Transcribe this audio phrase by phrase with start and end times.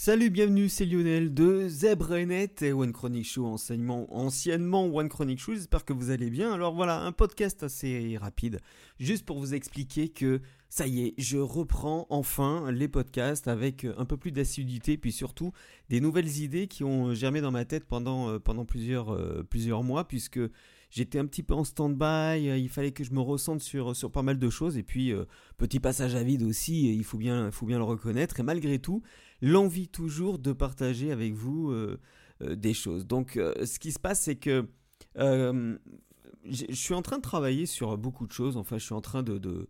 [0.00, 5.54] Salut, bienvenue, c'est Lionel de ZebraNet et One Chronic Show, enseignement, anciennement One Chronic Show,
[5.54, 6.52] j'espère que vous allez bien.
[6.52, 8.60] Alors voilà, un podcast assez rapide,
[9.00, 14.04] juste pour vous expliquer que ça y est, je reprends enfin les podcasts avec un
[14.04, 15.50] peu plus d'assiduité, puis surtout
[15.88, 19.82] des nouvelles idées qui ont germé dans ma tête pendant, euh, pendant plusieurs, euh, plusieurs
[19.82, 20.38] mois, puisque
[20.90, 24.22] j'étais un petit peu en stand-by, il fallait que je me ressente sur, sur pas
[24.22, 25.24] mal de choses, et puis euh,
[25.56, 28.78] petit passage à vide aussi, il faut bien, il faut bien le reconnaître, et malgré
[28.78, 29.02] tout,
[29.40, 31.98] l'envie toujours de partager avec vous euh,
[32.42, 33.06] euh, des choses.
[33.06, 34.66] Donc euh, ce qui se passe, c'est que
[35.16, 35.78] je
[36.72, 38.56] suis en train de travailler sur beaucoup de choses.
[38.56, 39.68] Enfin, je suis en train de,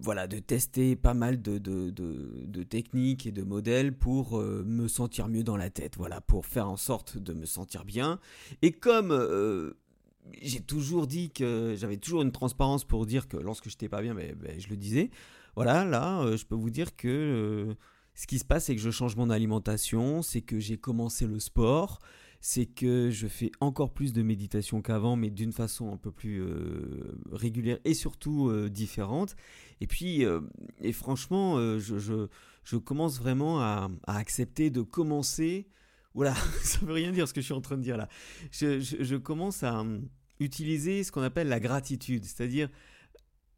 [0.00, 5.44] voilà, de tester pas mal de, de, techniques et de modèles pour me sentir mieux
[5.44, 8.18] dans la tête, voilà, pour faire en sorte de me sentir bien.
[8.62, 9.12] Et comme
[10.40, 14.00] j'ai toujours dit que j'avais toujours une transparence pour dire que lorsque je n'étais pas
[14.00, 15.10] bien, ben, ben, je le disais.
[15.54, 17.76] Voilà, là, je peux vous dire que
[18.14, 21.40] ce qui se passe, c'est que je change mon alimentation, c'est que j'ai commencé le
[21.40, 21.98] sport,
[22.40, 26.42] c'est que je fais encore plus de méditation qu'avant, mais d'une façon un peu plus
[26.42, 29.36] euh, régulière et surtout euh, différente.
[29.80, 30.40] Et puis, euh,
[30.80, 35.68] et franchement, je, commence vraiment à, accepter de commencer.
[36.14, 38.08] Voilà, ça veut rien dire ce que je suis en train de dire là.
[38.50, 39.84] Je commence à
[40.38, 42.68] utiliser ce qu'on appelle la gratitude, c'est-à-dire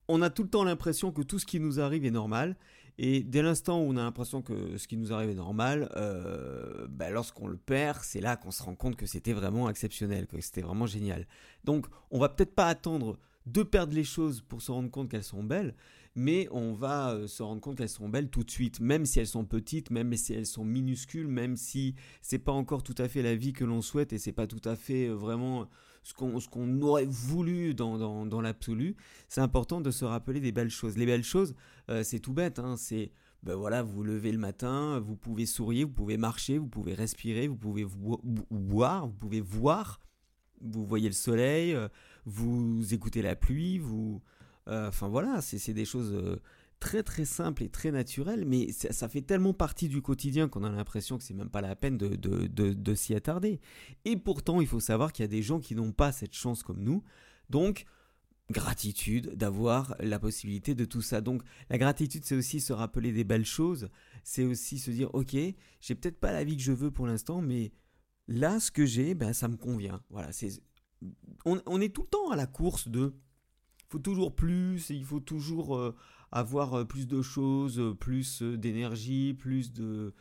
[0.08, 2.56] on a tout le temps l'impression que tout ce qui nous arrive est normal
[2.98, 6.86] et dès l'instant où on a l'impression que ce qui nous arrive est normal, euh,
[6.88, 10.40] bah, lorsqu'on le perd, c'est là qu'on se rend compte que c'était vraiment exceptionnel, que
[10.40, 11.26] c'était vraiment génial.
[11.64, 15.24] Donc on va peut-être pas attendre de perdre les choses pour se rendre compte qu'elles
[15.24, 15.74] sont belles,
[16.14, 19.18] mais on va euh, se rendre compte qu'elles sont belles tout de suite, même si
[19.18, 23.08] elles sont petites, même si elles sont minuscules, même si c'est pas encore tout à
[23.08, 25.68] fait la vie que l'on souhaite et c'est pas tout à fait euh, vraiment
[26.04, 28.94] ce qu'on aurait voulu dans, dans, l'absolu,
[29.28, 30.98] c'est important de se rappeler des belles choses.
[30.98, 31.54] Les belles choses,
[31.90, 33.10] euh, c'est tout bête, hein, c'est
[33.42, 37.48] ben voilà, vous levez le matin, vous pouvez sourire, vous pouvez marcher, vous pouvez respirer,
[37.48, 37.86] vous pouvez
[38.50, 40.00] boire, vous pouvez voir,
[40.60, 41.88] vous voyez le soleil, euh,
[42.24, 44.22] vous écoutez la pluie, vous...
[44.68, 46.38] Euh, enfin voilà, c'est des choses
[46.84, 50.70] très très simple et très naturel, mais ça, fait tellement partie du quotidien qu'on a
[50.70, 53.58] l'impression que c'est même pas la peine de, de, s'y attarder.
[54.04, 56.62] Et pourtant, il faut savoir qu'il y a des gens qui n'ont pas cette chance
[56.62, 57.02] comme nous.
[57.48, 57.86] Donc,
[58.50, 61.22] gratitude d'avoir la possibilité de tout ça.
[61.22, 63.88] Donc, la gratitude, c'est aussi se rappeler des belles choses.
[64.22, 65.34] C'est aussi se dire, ok,
[65.80, 67.72] j'ai peut-être pas la vie que je veux pour l'instant, mais
[68.28, 70.02] là, ce que j'ai, ben, ça me convient.
[70.10, 70.50] Voilà, c'est
[71.46, 73.14] on, est tout le temps à la course de
[73.88, 75.94] faut toujours plus, il faut toujours euh,
[76.34, 80.12] avoir euh, plus de choses, euh, plus d'énergie, plus de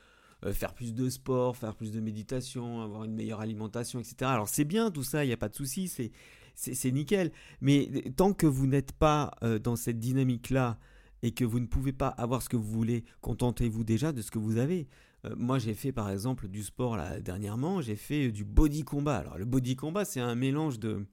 [0.51, 4.16] faire plus de sport, faire plus de méditation, avoir une meilleure alimentation, etc.
[4.24, 6.12] Alors c'est bien tout ça, il n'y a pas de souci, c'est
[6.53, 7.31] c'est nickel.
[7.62, 9.31] Mais tant que vous n'êtes pas
[9.63, 10.78] dans cette dynamique-là
[11.22, 14.31] et que vous ne pouvez pas avoir ce que vous voulez, contentez-vous déjà de ce
[14.31, 14.90] que vous avez.
[15.38, 19.19] moi, j'ai fait par exemple du sport là dernièrement, j'ai fait du body combat.
[19.19, 21.06] Alors le body combat, c'est un mélange de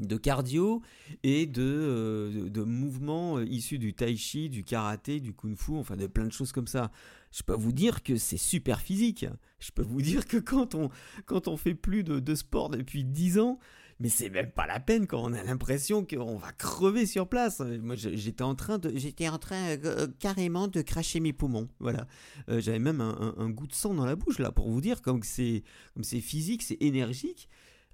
[0.00, 0.82] de cardio
[1.22, 5.72] et de, euh, de, mouvements euh, issus du tai chi, du karaté, du kung fu,
[5.72, 6.90] enfin de plein de choses comme ça.
[7.30, 9.26] Je peux vous dire que c'est super physique.
[9.58, 10.90] Je peux vous dire que quand on,
[11.26, 13.58] quand on fait plus de, sport depuis 10 ans,
[14.00, 17.60] mais c'est même pas la peine quand on a l'impression qu'on va crever sur place.
[17.60, 21.68] Moi, j'étais en train de, j'étais en train euh, carrément de cracher mes poumons.
[21.80, 22.06] Voilà,
[22.48, 25.22] j'avais même un, un, goût de sang dans la bouche là pour vous dire comme
[25.22, 25.62] c'est,
[25.92, 27.48] comme c'est physique, c'est énergique.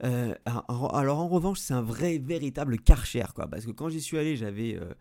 [0.04, 3.46] Euh, alors en revanche, c'est un vrai, véritable karcher, quoi.
[3.46, 4.92] Parce que quand j'y suis allé, j'avais, euh,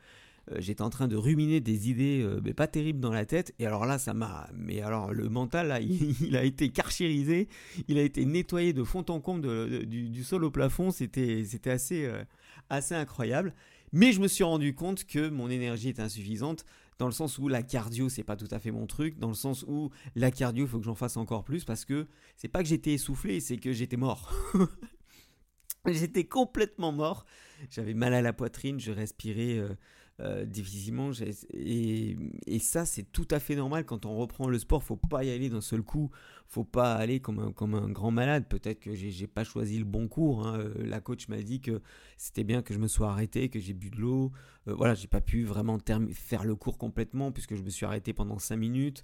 [0.52, 3.54] euh, j'étais en train de ruminer des idées, mais pas terribles dans la tête.
[3.60, 5.80] Et alors là, ça m'a, mais alors le mental, là,
[6.22, 7.50] il, a été karcherisé,
[7.88, 10.92] il a été nettoyé de fond en comble du, sol au plafond.
[10.92, 12.10] C'était, c'était assez,
[12.70, 13.54] assez incroyable.
[13.92, 16.66] Mais je me suis rendu compte que mon énergie était insuffisante
[16.98, 19.34] dans le sens où la cardio c'est pas tout à fait mon truc, dans le
[19.34, 22.62] sens où la cardio il faut que j'en fasse encore plus parce que c'est pas
[22.64, 24.34] que j'étais essoufflé, c'est que j'étais mort.
[25.86, 27.26] j'étais complètement mort.
[27.70, 29.76] J'avais mal à la poitrine, je respirais euh,
[30.22, 31.12] euh, difficilement.
[31.54, 32.16] Et,
[32.48, 34.82] et, ça, c'est tout à fait normal quand on reprend le sport.
[34.82, 36.10] Faut pas y aller d'un seul coup.
[36.48, 38.46] Faut pas aller comme un, comme un grand malade.
[38.48, 40.48] Peut-être que j'ai pas choisi le bon cours.
[40.48, 40.60] Hein.
[40.60, 41.82] Euh, la coach m'a dit que
[42.16, 44.32] c'était bien que je me sois arrêté, que j'ai bu de l'eau.
[44.70, 45.78] Euh, voilà, j'ai pas pu vraiment
[46.14, 49.04] faire le cours complètement puisque je me suis arrêté pendant 5 minutes.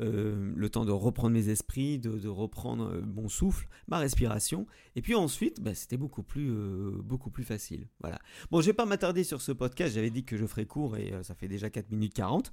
[0.00, 4.66] Euh, le temps de reprendre mes esprits, de, reprendre euh, mon souffle, ma respiration.
[4.96, 7.86] Et puis ensuite, bah, c'était beaucoup plus, euh, beaucoup plus facile.
[8.00, 8.18] Voilà.
[8.50, 9.94] Bon, je vais pas m'attarder sur ce podcast.
[9.94, 12.52] J'avais dit que je ferais court et ça fait déjà 4 minutes 40.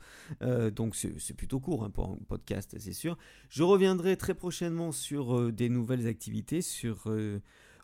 [0.71, 3.17] donc c'est plutôt court hein, pour un podcast, c'est sûr.
[3.49, 7.05] Je reviendrai très prochainement sur des nouvelles activités, sur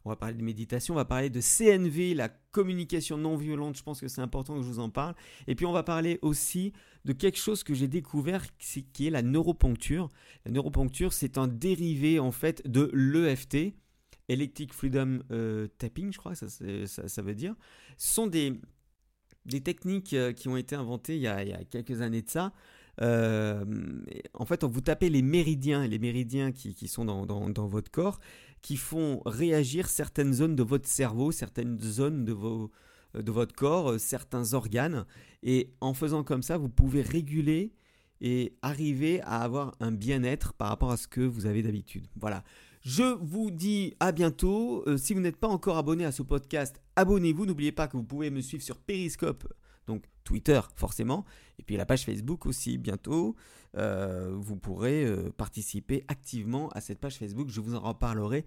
[0.06, 3.84] on va parler de méditation, on va parler de CNV, la communication non violente, je
[3.84, 5.16] pense que c'est important que je vous en parle.
[5.48, 6.74] Et puis on va parler aussi
[7.06, 10.10] de quelque chose que j'ai découvert qui est la neuroponcture.
[10.46, 13.74] La neuroponcture, c'est un dérivé en fait de l'EFT,
[14.30, 17.56] Electric Freedom euh, Tapping, je crois que ça, ça, veut dire.
[17.98, 18.60] Ce sont des,
[19.64, 22.54] techniques euh, qui ont été inventées il y a, quelques années de ça.
[23.02, 23.66] Euh,
[24.34, 28.20] en fait, vous tapez les méridiens, les méridiens qui, qui sont dans, votre corps,
[28.64, 35.06] qui font réagir certaines zones de votre cerveau, certaines zones de, votre corps, certains organes.
[35.44, 37.74] Et en faisant comme ça, vous pouvez réguler
[38.22, 42.08] et arriver à avoir un bien-être par rapport à ce que vous avez d'habitude.
[42.16, 42.44] Voilà.
[42.82, 44.84] Je vous dis à bientôt.
[44.88, 47.46] Euh, si vous n'êtes pas encore abonné à ce podcast, abonnez-vous.
[47.46, 49.46] N'oubliez pas que vous pouvez me suivre sur Periscope,
[49.88, 51.26] donc Twitter forcément,
[51.60, 53.36] et puis la page Facebook aussi bientôt.
[53.76, 57.50] Euh, vous pourrez euh, participer activement à cette page Facebook.
[57.50, 58.46] Je vous en reparlerai.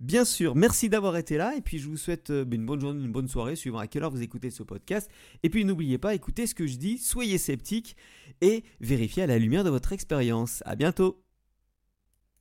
[0.00, 3.12] Bien sûr, merci d'avoir été là et puis je vous souhaite une bonne journée, une
[3.12, 5.08] bonne soirée, suivant à quelle heure vous écoutez ce podcast.
[5.44, 7.96] Et puis n'oubliez pas, écoutez ce que je dis, soyez sceptiques
[8.40, 10.62] et vérifiez à la lumière de votre expérience.
[10.66, 11.21] À bientôt